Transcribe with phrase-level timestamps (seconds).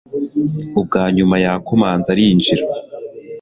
[0.79, 2.63] Ubwa nyuma yakomanze arinjira